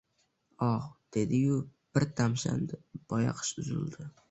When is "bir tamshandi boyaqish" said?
1.99-3.55